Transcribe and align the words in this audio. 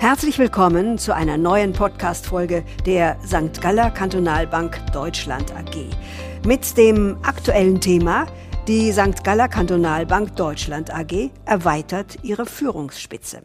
Herzlich 0.00 0.38
willkommen 0.38 0.96
zu 0.96 1.14
einer 1.14 1.36
neuen 1.36 1.74
Podcast-Folge 1.74 2.64
der 2.86 3.18
St. 3.22 3.60
Galler 3.60 3.90
Kantonalbank 3.90 4.80
Deutschland 4.94 5.52
AG 5.54 5.90
mit 6.46 6.78
dem 6.78 7.18
aktuellen 7.22 7.82
Thema 7.82 8.26
die 8.66 8.92
St. 8.92 9.22
Galler 9.22 9.48
Kantonalbank 9.48 10.36
Deutschland 10.36 10.90
AG 10.90 11.28
erweitert 11.44 12.16
ihre 12.22 12.46
Führungsspitze. 12.46 13.42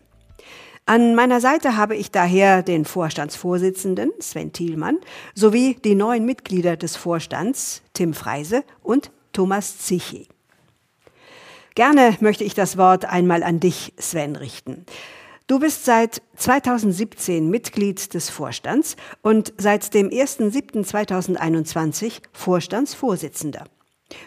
An 0.86 1.14
meiner 1.14 1.42
Seite 1.42 1.76
habe 1.76 1.98
ich 1.98 2.12
daher 2.12 2.64
den 2.64 2.86
Vorstandsvorsitzenden 2.86 4.14
Sven 4.22 4.54
Thielmann 4.54 5.00
sowie 5.34 5.76
die 5.84 5.96
neuen 5.96 6.26
Mitglieder 6.26 6.78
des 6.78 6.96
Vorstands 6.96 7.82
Tim 7.92 8.14
Freise 8.14 8.64
und 8.82 9.12
Thomas 9.34 9.80
Zichi. 9.80 10.30
Gerne 11.76 12.16
möchte 12.22 12.46
ich 12.46 12.54
das 12.54 12.78
Wort 12.78 13.04
einmal 13.04 13.44
an 13.44 13.60
dich, 13.60 13.92
Sven, 14.00 14.38
richten. 14.38 14.86
Du 15.48 15.60
bist 15.60 15.86
seit 15.86 16.24
2017 16.38 17.48
Mitglied 17.48 18.16
des 18.16 18.32
Vorstands 18.32 18.96
und 19.22 19.54
seit 19.60 19.94
dem 19.94 20.10
1.7.2021 20.10 22.24
Vorstandsvorsitzender. 22.34 23.66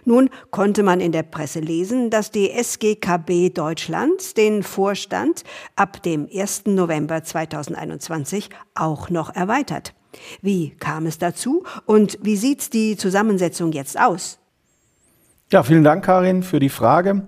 Nun 0.04 0.30
konnte 0.52 0.84
man 0.84 1.00
in 1.00 1.10
der 1.10 1.24
Presse 1.24 1.58
lesen, 1.58 2.10
dass 2.10 2.30
die 2.30 2.52
SGKB 2.52 3.50
Deutschland 3.50 4.36
den 4.36 4.62
Vorstand 4.62 5.42
ab 5.74 6.04
dem 6.04 6.28
1. 6.32 6.66
November 6.66 7.24
2021 7.24 8.50
auch 8.76 9.10
noch 9.10 9.34
erweitert. 9.34 9.94
Wie 10.40 10.70
kam 10.70 11.06
es 11.06 11.18
dazu 11.18 11.64
und 11.84 12.16
wie 12.22 12.36
sieht 12.36 12.72
die 12.72 12.96
Zusammensetzung 12.96 13.72
jetzt 13.72 13.98
aus? 13.98 14.38
Ja, 15.50 15.64
vielen 15.64 15.82
Dank, 15.82 16.04
Karin, 16.04 16.44
für 16.44 16.60
die 16.60 16.68
Frage. 16.68 17.26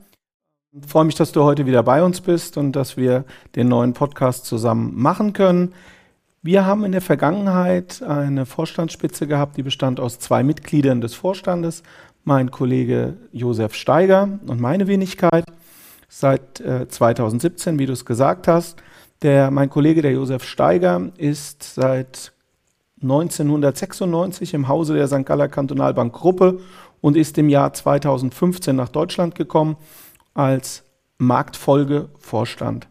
Ich 0.73 0.87
freue 0.87 1.05
mich, 1.05 1.17
dass 1.17 1.33
du 1.33 1.43
heute 1.43 1.67
wieder 1.67 1.83
bei 1.83 2.01
uns 2.01 2.21
bist 2.21 2.57
und 2.57 2.77
dass 2.77 2.97
wir 2.97 3.25
den 3.57 3.67
neuen 3.67 3.93
Podcast 3.93 4.45
zusammen 4.45 4.93
machen 4.95 5.33
können. 5.33 5.75
Wir 6.43 6.65
haben 6.65 6.85
in 6.85 6.93
der 6.93 7.01
Vergangenheit 7.01 8.01
eine 8.03 8.47
Vorstandsspitze 8.47 9.27
gehabt, 9.27 9.57
die 9.57 9.65
bestand 9.65 9.99
aus 9.99 10.21
zwei 10.21 10.45
Mitgliedern 10.45 11.01
des 11.01 11.15
Vorstandes, 11.15 11.83
mein 12.23 12.53
Kollege 12.53 13.17
Josef 13.33 13.75
Steiger 13.75 14.29
und 14.47 14.61
meine 14.61 14.87
Wenigkeit 14.87 15.45
seit 16.09 16.61
äh, 16.61 16.87
2017, 16.87 17.81
wie 17.81 17.87
du 17.87 17.93
es 17.93 18.05
gesagt 18.05 18.47
hast. 18.47 18.81
Der, 19.23 19.51
mein 19.51 19.71
Kollege, 19.71 20.03
der 20.03 20.13
Josef 20.13 20.45
Steiger, 20.45 21.11
ist 21.17 21.65
seit 21.65 22.33
1996 23.03 24.55
im 24.55 24.69
Hause 24.69 24.95
der 24.95 25.09
St. 25.09 25.27
Galler 25.27 25.49
Kantonalbank 25.49 26.13
Gruppe 26.13 26.61
und 27.01 27.17
ist 27.17 27.39
im 27.39 27.49
Jahr 27.49 27.73
2015 27.73 28.77
nach 28.77 28.89
Deutschland 28.89 29.35
gekommen 29.35 29.77
als 30.35 30.85
Marktfolgevorstand. 31.19 32.89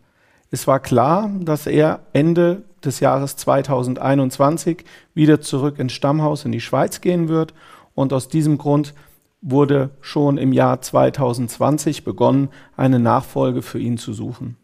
Es 0.52 0.68
war 0.68 0.80
klar, 0.80 1.30
dass 1.40 1.68
er 1.68 2.02
Ende 2.14 2.64
des 2.84 3.00
Jahres 3.00 3.36
2021 3.36 4.84
wieder 5.14 5.42
zurück 5.42 5.80
ins 5.80 5.94
Stammhaus 5.94 6.46
in 6.46 6.52
die 6.52 6.62
Schweiz 6.62 7.02
gehen 7.02 7.28
wird 7.28 7.54
und 7.94 8.14
aus 8.14 8.30
diesem 8.30 8.58
Grund 8.58 8.94
wurde 9.42 9.92
schon 10.02 10.38
im 10.38 10.54
Jahr 10.54 10.82
2020 10.82 12.04
begonnen, 12.04 12.50
eine 12.76 13.00
Nachfolge 13.00 13.62
für 13.62 13.80
ihn 13.80 13.98
zu 13.98 14.14
suchen. 14.14 14.58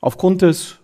Aufgrund 0.00 0.42
des 0.42 0.78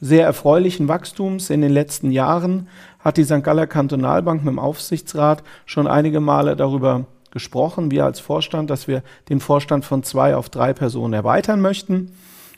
sehr 0.00 0.24
erfreulichen 0.24 0.88
Wachstums 0.88 1.50
in 1.50 1.62
den 1.62 1.72
letzten 1.72 2.10
Jahren 2.10 2.68
hat 2.98 3.16
die 3.16 3.24
St. 3.24 3.42
Galler 3.42 3.66
Kantonalbank 3.66 4.44
mit 4.44 4.52
dem 4.52 4.58
Aufsichtsrat 4.58 5.42
schon 5.64 5.86
einige 5.86 6.20
Male 6.20 6.54
darüber 6.54 7.06
gesprochen, 7.30 7.90
wir 7.90 8.04
als 8.04 8.20
Vorstand, 8.20 8.70
dass 8.70 8.88
wir 8.88 9.02
den 9.28 9.40
Vorstand 9.40 9.84
von 9.84 10.02
zwei 10.02 10.36
auf 10.36 10.48
drei 10.48 10.72
Personen 10.72 11.14
erweitern 11.14 11.60
möchten 11.60 12.12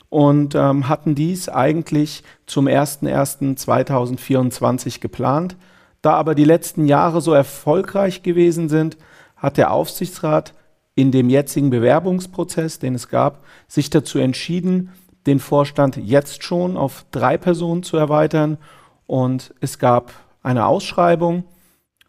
und 0.09 0.55
ähm, 0.55 0.89
hatten 0.89 1.15
dies 1.15 1.47
eigentlich 1.49 2.23
zum 2.45 2.67
01.01.2024 2.67 4.99
geplant. 4.99 5.55
Da 6.01 6.13
aber 6.13 6.35
die 6.35 6.45
letzten 6.45 6.85
Jahre 6.85 7.21
so 7.21 7.33
erfolgreich 7.33 8.23
gewesen 8.23 8.69
sind, 8.69 8.97
hat 9.35 9.57
der 9.57 9.71
Aufsichtsrat 9.71 10.53
in 10.95 11.11
dem 11.11 11.29
jetzigen 11.29 11.69
Bewerbungsprozess, 11.69 12.79
den 12.79 12.95
es 12.95 13.07
gab, 13.07 13.43
sich 13.67 13.89
dazu 13.89 14.19
entschieden, 14.19 14.91
den 15.27 15.39
Vorstand 15.39 15.97
jetzt 15.97 16.43
schon 16.43 16.75
auf 16.75 17.05
drei 17.11 17.37
Personen 17.37 17.83
zu 17.83 17.97
erweitern. 17.97 18.57
Und 19.05 19.53
es 19.61 19.79
gab 19.79 20.11
eine 20.41 20.65
Ausschreibung 20.65 21.43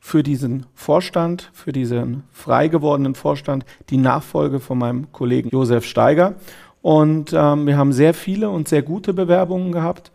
für 0.01 0.23
diesen 0.23 0.67
Vorstand, 0.75 1.51
für 1.53 1.73
diesen 1.73 2.25
frei 2.33 2.69
gewordenen 2.69 3.15
Vorstand, 3.15 3.65
die 3.91 3.99
Nachfolge 3.99 4.59
von 4.59 4.79
meinem 4.79 5.13
Kollegen 5.13 5.51
Josef 5.51 5.85
Steiger. 5.85 6.35
Und 6.83 7.33
ähm, 7.35 7.67
wir 7.67 7.77
haben 7.77 7.93
sehr 7.93 8.15
viele 8.15 8.51
und 8.51 8.67
sehr 8.67 8.83
gute 8.83 9.13
Bewerbungen 9.13 9.71
gehabt, 9.71 10.11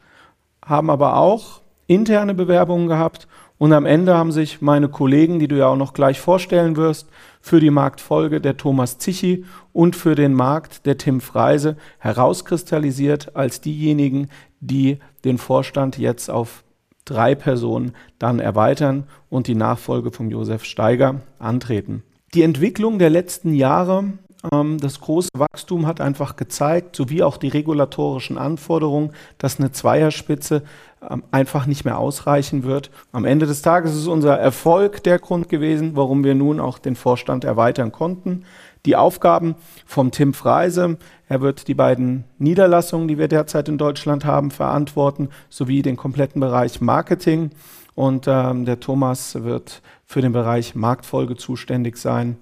haben 0.66 0.90
aber 0.90 1.18
auch 1.18 1.62
interne 1.88 2.34
Bewerbungen 2.34 2.88
gehabt 2.88 3.28
und 3.58 3.72
am 3.72 3.86
Ende 3.86 4.16
haben 4.16 4.32
sich 4.32 4.62
meine 4.62 4.90
Kollegen, 4.90 5.40
die 5.40 5.48
du 5.48 5.58
ja 5.58 5.68
auch 5.68 5.78
noch 5.78 5.94
gleich 5.94 6.20
vorstellen 6.20 6.76
wirst, 6.76 7.08
für 7.40 7.60
die 7.60 7.70
Marktfolge 7.70 8.42
der 8.42 8.58
Thomas 8.58 8.98
Zichi 8.98 9.46
und 9.72 9.96
für 9.96 10.16
den 10.16 10.34
Markt 10.34 10.86
der 10.86 10.98
Tim 10.98 11.22
Freise 11.22 11.78
herauskristallisiert 12.00 13.36
als 13.36 13.62
diejenigen, 13.62 14.30
die 14.60 15.00
den 15.24 15.38
Vorstand 15.38 15.98
jetzt 15.98 16.30
auf 16.30 16.64
drei 17.06 17.36
Personen 17.36 17.94
dann 18.20 18.40
erweitern 18.40 19.06
und 19.30 19.48
die 19.48 19.56
Nachfolge 19.56 20.12
von 20.12 20.30
Josef 20.30 20.64
Steiger 20.64 21.22
antreten. 21.40 22.04
Die 22.34 22.42
Entwicklung 22.42 23.00
der 23.00 23.10
letzten 23.10 23.54
Jahre 23.54 24.14
ähm, 24.52 24.80
das 24.80 25.00
große 25.00 25.30
Wachstum 25.36 25.86
hat 25.86 26.02
einfach 26.02 26.36
gezeigt, 26.36 26.96
sowie 26.96 27.24
auch 27.24 27.38
die 27.38 27.48
regulatorischen 27.48 28.38
Anforderungen, 28.38 29.12
dass 29.38 29.60
eine 29.60 29.72
Zweierspitze 29.72 30.64
ähm, 31.10 31.24
einfach 31.32 31.66
nicht 31.66 31.86
mehr 31.86 31.98
ausreichen 31.98 32.64
wird. 32.64 32.92
Am 33.12 33.26
Ende 33.26 33.46
des 33.46 33.62
Tages 33.62 33.96
ist 33.96 34.08
unser 34.08 34.38
Erfolg 34.38 35.04
der 35.04 35.20
Grund 35.20 35.50
gewesen, 35.50 35.96
warum 35.96 36.24
wir 36.24 36.36
nun 36.36 36.60
auch 36.60 36.80
den 36.80 36.96
Vorstand 36.96 37.44
erweitern 37.44 37.92
konnten. 37.92 38.46
Die 38.86 38.96
Aufgaben 38.96 39.56
vom 39.86 40.12
Tim 40.12 40.34
Freise, 40.34 40.98
er 41.28 41.42
wird 41.42 41.68
die 41.68 41.74
beiden 41.74 42.24
Niederlassungen, 42.38 43.08
die 43.08 43.18
wir 43.18 43.28
derzeit 43.28 43.68
in 43.68 43.80
Deutschland 43.80 44.26
haben, 44.26 44.52
verantworten, 44.52 45.30
sowie 45.50 45.82
den 45.82 45.98
kompletten 45.98 46.40
Bereich 46.40 46.82
Marketing. 46.82 47.50
Und 47.96 48.28
ähm, 48.28 48.66
der 48.66 48.80
Thomas 48.80 49.44
wird 49.44 49.82
für 50.06 50.22
den 50.22 50.34
Bereich 50.34 50.76
Marktfolge 50.76 51.36
zuständig 51.36 51.98
sein. 51.98 52.38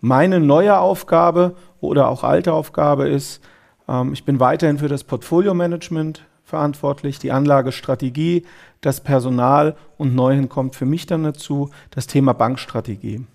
Meine 0.00 0.40
neue 0.40 0.78
Aufgabe 0.78 1.54
oder 1.80 2.08
auch 2.08 2.24
alte 2.24 2.52
Aufgabe 2.52 3.08
ist, 3.08 3.40
ähm, 3.88 4.12
ich 4.12 4.24
bin 4.24 4.40
weiterhin 4.40 4.78
für 4.78 4.88
das 4.88 5.04
Portfolio-Management 5.04 6.24
verantwortlich, 6.44 7.18
die 7.18 7.32
Anlagestrategie, 7.32 8.44
das 8.80 9.02
Personal 9.02 9.76
und 9.98 10.14
neuhin 10.14 10.48
kommt 10.48 10.74
für 10.74 10.86
mich 10.86 11.06
dann 11.06 11.24
dazu 11.24 11.70
das 11.90 12.06
Thema 12.06 12.32
Bankstrategie. 12.32 13.26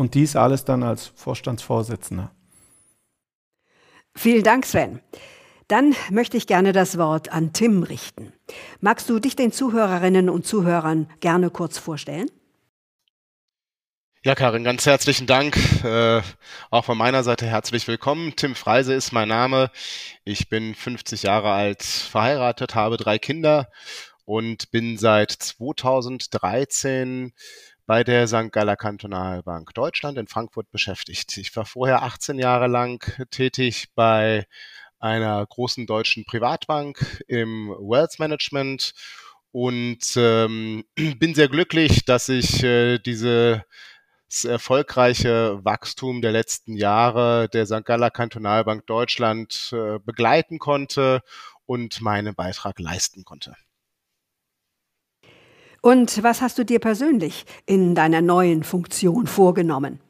Und 0.00 0.14
dies 0.14 0.34
alles 0.34 0.64
dann 0.64 0.82
als 0.82 1.12
Vorstandsvorsitzender. 1.14 2.30
Vielen 4.14 4.42
Dank, 4.42 4.64
Sven. 4.64 5.02
Dann 5.68 5.94
möchte 6.10 6.38
ich 6.38 6.46
gerne 6.46 6.72
das 6.72 6.96
Wort 6.96 7.30
an 7.30 7.52
Tim 7.52 7.82
richten. 7.82 8.32
Magst 8.80 9.10
du 9.10 9.18
dich 9.18 9.36
den 9.36 9.52
Zuhörerinnen 9.52 10.30
und 10.30 10.46
Zuhörern 10.46 11.10
gerne 11.20 11.50
kurz 11.50 11.76
vorstellen? 11.76 12.30
Ja, 14.24 14.34
Karin, 14.34 14.64
ganz 14.64 14.86
herzlichen 14.86 15.26
Dank. 15.26 15.58
Äh, 15.84 16.22
auch 16.70 16.86
von 16.86 16.96
meiner 16.96 17.22
Seite 17.22 17.44
herzlich 17.44 17.86
willkommen. 17.86 18.32
Tim 18.36 18.54
Freise 18.54 18.94
ist 18.94 19.12
mein 19.12 19.28
Name. 19.28 19.70
Ich 20.24 20.48
bin 20.48 20.74
50 20.74 21.24
Jahre 21.24 21.52
alt, 21.52 21.82
verheiratet, 21.82 22.74
habe 22.74 22.96
drei 22.96 23.18
Kinder 23.18 23.68
und 24.24 24.70
bin 24.70 24.96
seit 24.96 25.30
2013 25.30 27.34
bei 27.90 28.04
der 28.04 28.28
St. 28.28 28.52
Galler 28.52 28.76
Kantonalbank 28.76 29.74
Deutschland 29.74 30.16
in 30.16 30.28
Frankfurt 30.28 30.70
beschäftigt. 30.70 31.36
Ich 31.38 31.56
war 31.56 31.64
vorher 31.64 32.04
18 32.04 32.38
Jahre 32.38 32.68
lang 32.68 33.04
tätig 33.32 33.88
bei 33.96 34.46
einer 35.00 35.44
großen 35.44 35.88
deutschen 35.88 36.24
Privatbank 36.24 37.24
im 37.26 37.70
Wealth 37.80 38.20
Management 38.20 38.92
und 39.50 39.98
ähm, 40.14 40.84
bin 41.18 41.34
sehr 41.34 41.48
glücklich, 41.48 42.04
dass 42.04 42.28
ich 42.28 42.62
äh, 42.62 42.98
diese 42.98 43.64
erfolgreiche 44.44 45.58
Wachstum 45.64 46.22
der 46.22 46.30
letzten 46.30 46.76
Jahre 46.76 47.48
der 47.48 47.66
St. 47.66 47.84
Galler 47.84 48.12
Kantonalbank 48.12 48.86
Deutschland 48.86 49.72
äh, 49.72 49.98
begleiten 49.98 50.60
konnte 50.60 51.22
und 51.66 52.00
meinen 52.00 52.36
Beitrag 52.36 52.78
leisten 52.78 53.24
konnte. 53.24 53.56
Und 55.80 56.22
was 56.22 56.42
hast 56.42 56.58
du 56.58 56.64
dir 56.64 56.78
persönlich 56.78 57.46
in 57.66 57.94
deiner 57.94 58.20
neuen 58.20 58.64
Funktion 58.64 59.26
vorgenommen? 59.26 60.00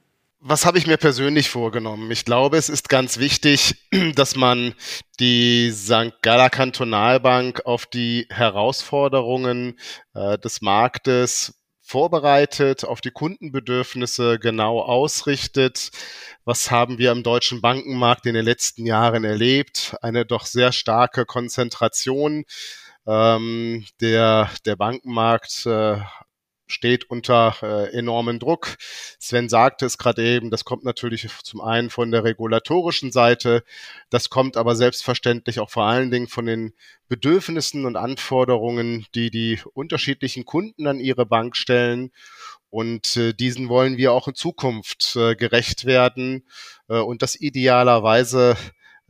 Was 0.43 0.65
habe 0.65 0.79
ich 0.79 0.87
mir 0.87 0.97
persönlich 0.97 1.51
vorgenommen? 1.51 2.11
Ich 2.11 2.25
glaube, 2.25 2.57
es 2.57 2.71
ist 2.71 2.89
ganz 2.89 3.19
wichtig, 3.19 3.75
dass 4.15 4.37
man 4.37 4.75
die 5.21 5.71
St. 5.71 6.23
Galler 6.23 6.49
Kantonalbank 6.49 7.67
auf 7.67 7.87
die 7.87 8.27
Herausforderungen 8.31 9.79
äh, 10.15 10.39
des 10.39 10.63
Marktes 10.63 11.61
vorbereitet, 11.83 12.85
auf 12.85 13.01
die 13.01 13.11
Kundenbedürfnisse 13.11 14.39
genau 14.39 14.81
ausrichtet. 14.81 15.91
Was 16.45 16.71
haben 16.71 16.99
wir 16.99 17.13
im 17.13 17.23
deutschen 17.23 17.61
Bankenmarkt 17.61 18.27
in 18.27 18.35
den 18.35 18.45
letzten 18.45 18.87
Jahren 18.87 19.25
erlebt? 19.25 19.97
Eine 20.01 20.25
doch 20.25 20.47
sehr 20.47 20.73
starke 20.73 21.27
Konzentration 21.27 22.45
Ähm, 23.11 23.85
der, 24.01 24.51
der 24.65 24.77
Bankenmarkt 24.77 25.67
äh, 25.67 25.99
steht 26.69 27.11
unter 27.11 27.57
äh, 27.61 27.93
enormen 27.93 28.39
Druck. 28.39 28.77
Sven 29.19 29.49
sagte 29.49 29.85
es 29.85 29.99
gerade 29.99 30.23
eben, 30.23 30.51
das 30.51 30.65
kommt 30.65 30.85
natürlich 30.85 31.29
zum 31.43 31.61
einen 31.61 31.91
von 31.91 32.13
der 32.13 32.23
regulatorischen 32.23 33.11
Seite, 33.11 33.65
das 34.11 34.31
kommt 34.31 34.57
aber 34.57 34.77
selbstverständlich 34.77 35.59
auch 35.59 35.71
vor 35.71 35.87
allen 35.87 36.13
Dingen 36.13 36.29
von 36.29 36.47
den 36.47 36.73
Bedürfnissen 37.09 37.85
und 37.85 37.97
Anforderungen, 37.97 39.07
die 39.17 39.33
die 39.33 39.59
unterschiedlichen 39.75 40.45
Kunden 40.45 40.87
an 40.87 41.01
ihre 41.01 41.27
Bank 41.27 41.57
stellen. 41.57 42.13
Und 42.69 43.17
äh, 43.17 43.33
diesen 43.33 43.69
wollen 43.69 43.97
wir 43.97 44.13
auch 44.13 44.29
in 44.29 44.37
Zukunft 44.37 45.17
äh, 45.17 45.35
gerecht 45.35 45.85
werden 45.85 46.47
äh, 46.89 46.99
und 46.99 47.23
das 47.23 47.35
idealerweise 47.35 48.57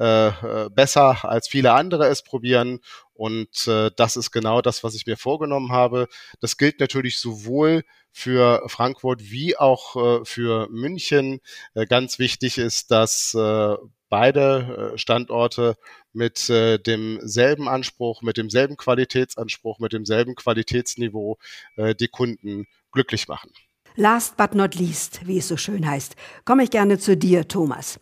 äh, 0.00 0.29
äh, 0.29 0.70
besser 0.70 1.29
als 1.29 1.46
viele 1.46 1.75
andere 1.75 2.06
es 2.06 2.23
probieren. 2.23 2.81
Und 3.20 3.69
äh, 3.69 3.90
das 3.96 4.17
ist 4.17 4.31
genau 4.31 4.62
das, 4.62 4.82
was 4.82 4.94
ich 4.94 5.05
mir 5.05 5.19
vorgenommen 5.19 5.72
habe. 5.72 6.08
Das 6.40 6.56
gilt 6.56 6.81
natürlich 6.81 7.19
sowohl 7.19 7.84
für 8.11 8.62
Frankfurt 8.67 9.31
wie 9.31 9.58
auch 9.58 10.22
äh, 10.22 10.25
für 10.25 10.69
München. 10.70 11.40
Äh, 11.75 11.84
ganz 11.84 12.19
wichtig 12.19 12.56
ist, 12.56 12.90
dass 12.90 13.34
äh, 13.34 13.76
beide 14.08 14.93
äh, 14.94 14.99
Standorte 14.99 15.76
mit 16.14 16.49
äh, 16.49 16.78
demselben 16.78 17.69
Anspruch, 17.69 18.22
mit 18.22 18.38
demselben 18.38 18.78
Qualitätsanspruch, 18.78 19.81
mit 19.81 19.93
demselben 19.93 20.34
Qualitätsniveau 20.34 21.37
äh, 21.76 21.94
die 21.94 22.08
Kunden 22.08 22.69
glücklich 22.90 23.28
machen. 23.28 23.52
Last 23.96 24.37
but 24.37 24.54
not 24.54 24.76
least, 24.76 25.26
wie 25.26 25.38
es 25.38 25.48
so 25.48 25.56
schön 25.56 25.88
heißt, 25.88 26.14
komme 26.44 26.62
ich 26.62 26.70
gerne 26.70 26.98
zu 26.98 27.16
dir, 27.16 27.48
Thomas. 27.48 27.98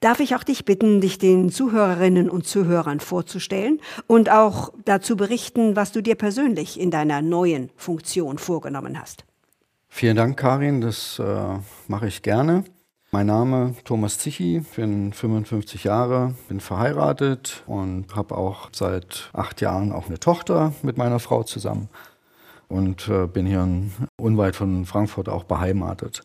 Darf 0.00 0.20
ich 0.20 0.34
auch 0.34 0.42
dich 0.42 0.64
bitten, 0.64 1.00
dich 1.00 1.18
den 1.18 1.50
Zuhörerinnen 1.50 2.28
und 2.28 2.46
Zuhörern 2.46 3.00
vorzustellen 3.00 3.80
und 4.06 4.30
auch 4.30 4.72
dazu 4.84 5.16
berichten, 5.16 5.76
was 5.76 5.92
du 5.92 6.02
dir 6.02 6.16
persönlich 6.16 6.78
in 6.78 6.90
deiner 6.90 7.22
neuen 7.22 7.70
Funktion 7.76 8.38
vorgenommen 8.38 9.00
hast? 9.00 9.24
Vielen 9.88 10.16
Dank, 10.16 10.36
Karin, 10.36 10.80
das 10.80 11.18
äh, 11.18 11.58
mache 11.86 12.08
ich 12.08 12.22
gerne. 12.22 12.64
Mein 13.10 13.26
Name 13.26 13.74
Thomas 13.84 14.18
Zichi, 14.18 14.62
bin 14.76 15.14
55 15.14 15.84
Jahre, 15.84 16.34
bin 16.48 16.60
verheiratet 16.60 17.62
und 17.66 18.14
habe 18.14 18.36
auch 18.36 18.68
seit 18.72 19.30
acht 19.32 19.62
Jahren 19.62 19.92
auch 19.92 20.08
eine 20.08 20.20
Tochter 20.20 20.74
mit 20.82 20.98
meiner 20.98 21.20
Frau 21.20 21.42
zusammen 21.42 21.88
und 22.68 23.08
äh, 23.08 23.26
bin 23.26 23.46
hier 23.46 23.66
unweit 24.20 24.56
von 24.56 24.84
Frankfurt 24.86 25.28
auch 25.28 25.44
beheimatet. 25.44 26.22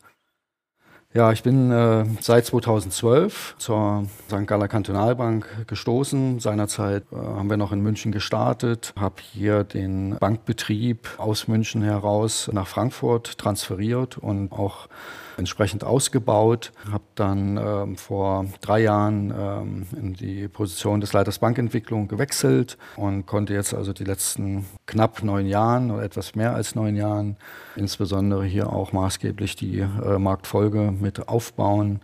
Ja, 1.16 1.30
ich 1.30 1.44
bin 1.44 1.70
äh, 1.70 2.06
seit 2.20 2.44
2012 2.44 3.54
zur 3.58 4.06
St. 4.26 4.48
Galler 4.48 4.66
Kantonalbank 4.66 5.68
gestoßen. 5.68 6.40
Seinerzeit 6.40 7.04
äh, 7.12 7.16
haben 7.16 7.48
wir 7.48 7.56
noch 7.56 7.70
in 7.70 7.82
München 7.82 8.10
gestartet, 8.10 8.92
habe 8.98 9.22
hier 9.22 9.62
den 9.62 10.16
Bankbetrieb 10.18 11.08
aus 11.18 11.46
München 11.46 11.82
heraus 11.82 12.50
nach 12.52 12.66
Frankfurt 12.66 13.38
transferiert 13.38 14.18
und 14.18 14.50
auch 14.50 14.88
entsprechend 15.36 15.84
ausgebaut. 15.84 16.72
Habe 16.90 17.04
dann 17.14 17.56
ähm, 17.56 17.96
vor 17.96 18.46
drei 18.60 18.80
Jahren 18.80 19.32
ähm, 19.36 19.86
in 19.96 20.14
die 20.14 20.48
Position 20.48 21.00
des 21.00 21.12
Leiters 21.12 21.38
Bankentwicklung 21.38 22.08
gewechselt 22.08 22.78
und 22.96 23.26
konnte 23.26 23.54
jetzt 23.54 23.74
also 23.74 23.92
die 23.92 24.04
letzten 24.04 24.66
knapp 24.86 25.22
neun 25.22 25.46
Jahren 25.46 25.90
oder 25.90 26.02
etwas 26.02 26.34
mehr 26.34 26.54
als 26.54 26.74
neun 26.74 26.96
Jahren 26.96 27.36
insbesondere 27.76 28.44
hier 28.44 28.72
auch 28.72 28.92
maßgeblich 28.92 29.56
die 29.56 29.80
äh, 29.80 30.18
Marktfolge 30.18 30.92
mit 30.92 31.28
aufbauen 31.28 32.00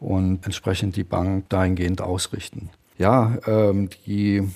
und 0.00 0.44
entsprechend 0.44 0.96
die 0.96 1.04
Bank 1.04 1.48
dahingehend 1.48 2.00
ausrichten. 2.00 2.70
Ja, 2.98 3.38
ähm, 3.46 3.88
die 4.06 4.48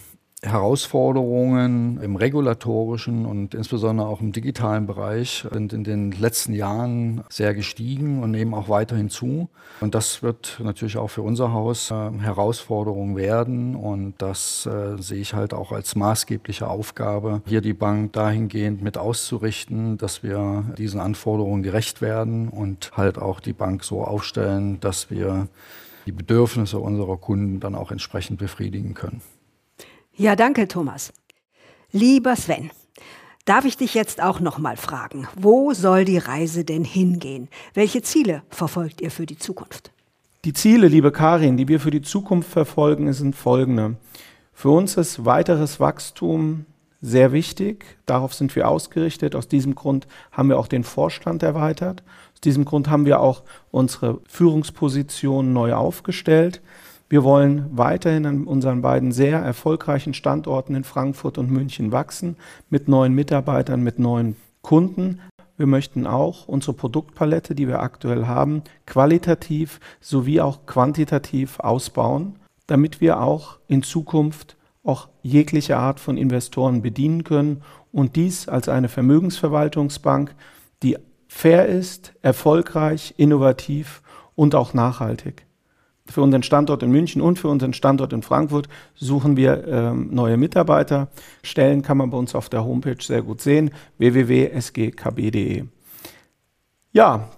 Herausforderungen 0.42 2.00
im 2.00 2.14
regulatorischen 2.14 3.26
und 3.26 3.54
insbesondere 3.54 4.06
auch 4.06 4.20
im 4.20 4.30
digitalen 4.30 4.86
Bereich 4.86 5.44
sind 5.50 5.72
in 5.72 5.82
den 5.82 6.12
letzten 6.12 6.52
Jahren 6.52 7.24
sehr 7.28 7.54
gestiegen 7.54 8.22
und 8.22 8.30
nehmen 8.30 8.54
auch 8.54 8.68
weiterhin 8.68 9.10
zu. 9.10 9.48
Und 9.80 9.96
das 9.96 10.22
wird 10.22 10.60
natürlich 10.62 10.96
auch 10.96 11.08
für 11.08 11.22
unser 11.22 11.52
Haus 11.52 11.90
äh, 11.90 12.10
Herausforderung 12.20 13.16
werden. 13.16 13.74
Und 13.74 14.14
das 14.18 14.66
äh, 14.66 15.00
sehe 15.02 15.20
ich 15.20 15.34
halt 15.34 15.52
auch 15.54 15.72
als 15.72 15.96
maßgebliche 15.96 16.68
Aufgabe, 16.68 17.42
hier 17.46 17.60
die 17.60 17.74
Bank 17.74 18.12
dahingehend 18.12 18.80
mit 18.80 18.96
auszurichten, 18.96 19.98
dass 19.98 20.22
wir 20.22 20.64
diesen 20.78 21.00
Anforderungen 21.00 21.64
gerecht 21.64 22.00
werden 22.00 22.48
und 22.48 22.92
halt 22.96 23.18
auch 23.18 23.40
die 23.40 23.52
Bank 23.52 23.82
so 23.82 24.04
aufstellen, 24.04 24.78
dass 24.80 25.10
wir 25.10 25.48
die 26.06 26.12
Bedürfnisse 26.12 26.78
unserer 26.78 27.16
Kunden 27.16 27.58
dann 27.58 27.74
auch 27.74 27.90
entsprechend 27.90 28.38
befriedigen 28.38 28.94
können. 28.94 29.20
Ja, 30.20 30.34
danke, 30.34 30.66
Thomas. 30.66 31.12
Lieber 31.92 32.34
Sven, 32.34 32.72
darf 33.44 33.64
ich 33.64 33.76
dich 33.76 33.94
jetzt 33.94 34.20
auch 34.20 34.40
noch 34.40 34.58
mal 34.58 34.76
fragen, 34.76 35.28
wo 35.36 35.72
soll 35.74 36.04
die 36.04 36.18
Reise 36.18 36.64
denn 36.64 36.82
hingehen? 36.82 37.48
Welche 37.72 38.02
Ziele 38.02 38.42
verfolgt 38.50 39.00
ihr 39.00 39.12
für 39.12 39.26
die 39.26 39.38
Zukunft? 39.38 39.92
Die 40.44 40.52
Ziele, 40.52 40.88
liebe 40.88 41.12
Karin, 41.12 41.56
die 41.56 41.68
wir 41.68 41.78
für 41.78 41.92
die 41.92 42.02
Zukunft 42.02 42.50
verfolgen, 42.50 43.12
sind 43.12 43.36
folgende. 43.36 43.94
Für 44.52 44.70
uns 44.70 44.96
ist 44.96 45.24
weiteres 45.24 45.78
Wachstum 45.78 46.66
sehr 47.00 47.30
wichtig. 47.30 47.84
Darauf 48.04 48.34
sind 48.34 48.56
wir 48.56 48.68
ausgerichtet. 48.68 49.36
Aus 49.36 49.46
diesem 49.46 49.76
Grund 49.76 50.08
haben 50.32 50.48
wir 50.48 50.58
auch 50.58 50.66
den 50.66 50.82
Vorstand 50.82 51.44
erweitert. 51.44 52.02
Aus 52.34 52.40
diesem 52.40 52.64
Grund 52.64 52.90
haben 52.90 53.04
wir 53.04 53.20
auch 53.20 53.44
unsere 53.70 54.20
Führungsposition 54.26 55.52
neu 55.52 55.74
aufgestellt. 55.74 56.60
Wir 57.10 57.24
wollen 57.24 57.66
weiterhin 57.70 58.26
an 58.26 58.44
unseren 58.44 58.82
beiden 58.82 59.12
sehr 59.12 59.38
erfolgreichen 59.38 60.12
Standorten 60.12 60.74
in 60.74 60.84
Frankfurt 60.84 61.38
und 61.38 61.50
München 61.50 61.90
wachsen, 61.90 62.36
mit 62.68 62.86
neuen 62.86 63.14
Mitarbeitern, 63.14 63.82
mit 63.82 63.98
neuen 63.98 64.36
Kunden. 64.60 65.20
Wir 65.56 65.66
möchten 65.66 66.06
auch 66.06 66.46
unsere 66.48 66.74
Produktpalette, 66.74 67.54
die 67.54 67.66
wir 67.66 67.80
aktuell 67.80 68.26
haben, 68.26 68.62
qualitativ 68.84 69.80
sowie 70.00 70.42
auch 70.42 70.66
quantitativ 70.66 71.60
ausbauen, 71.60 72.36
damit 72.66 73.00
wir 73.00 73.22
auch 73.22 73.58
in 73.68 73.82
Zukunft 73.82 74.56
auch 74.84 75.08
jegliche 75.22 75.78
Art 75.78 76.00
von 76.00 76.18
Investoren 76.18 76.82
bedienen 76.82 77.24
können 77.24 77.62
und 77.90 78.16
dies 78.16 78.48
als 78.48 78.68
eine 78.68 78.88
Vermögensverwaltungsbank, 78.88 80.34
die 80.82 80.98
fair 81.26 81.66
ist, 81.66 82.12
erfolgreich, 82.20 83.14
innovativ 83.16 84.02
und 84.34 84.54
auch 84.54 84.74
nachhaltig 84.74 85.47
für 86.10 86.22
unseren 86.22 86.42
Standort 86.42 86.82
in 86.82 86.90
München 86.90 87.20
und 87.20 87.38
für 87.38 87.48
unseren 87.48 87.72
Standort 87.72 88.12
in 88.12 88.22
Frankfurt 88.22 88.68
suchen 88.94 89.36
wir 89.36 89.66
ähm, 89.66 90.08
neue 90.12 90.36
Mitarbeiter. 90.36 91.08
Stellen 91.42 91.82
kann 91.82 91.98
man 91.98 92.10
bei 92.10 92.16
uns 92.16 92.34
auf 92.34 92.48
der 92.48 92.64
Homepage 92.64 93.02
sehr 93.02 93.22
gut 93.22 93.40
sehen, 93.40 93.70
www.sgkb.de. 93.98 95.64
Ja, 96.92 97.28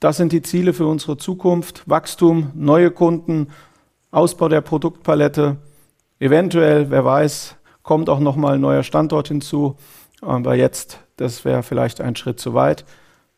das 0.00 0.16
sind 0.16 0.32
die 0.32 0.42
Ziele 0.42 0.72
für 0.72 0.86
unsere 0.86 1.16
Zukunft. 1.16 1.88
Wachstum, 1.88 2.50
neue 2.54 2.90
Kunden, 2.90 3.48
Ausbau 4.10 4.48
der 4.48 4.60
Produktpalette. 4.60 5.56
Eventuell, 6.18 6.90
wer 6.90 7.04
weiß, 7.04 7.56
kommt 7.82 8.08
auch 8.08 8.20
nochmal 8.20 8.54
ein 8.54 8.60
neuer 8.60 8.82
Standort 8.82 9.28
hinzu. 9.28 9.76
Aber 10.20 10.54
jetzt, 10.54 11.00
das 11.16 11.44
wäre 11.44 11.62
vielleicht 11.62 12.00
ein 12.00 12.16
Schritt 12.16 12.38
zu 12.38 12.54
weit. 12.54 12.84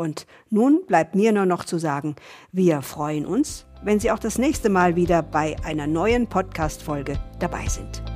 Und 0.00 0.26
nun 0.48 0.86
bleibt 0.86 1.14
mir 1.14 1.30
nur 1.30 1.44
noch 1.44 1.66
zu 1.66 1.76
sagen, 1.76 2.16
wir 2.52 2.80
freuen 2.80 3.26
uns, 3.26 3.66
wenn 3.82 4.00
Sie 4.00 4.10
auch 4.10 4.18
das 4.18 4.38
nächste 4.38 4.70
Mal 4.70 4.96
wieder 4.96 5.22
bei 5.22 5.56
einer 5.62 5.86
neuen 5.86 6.26
Podcast-Folge 6.26 7.20
dabei 7.38 7.68
sind. 7.68 8.09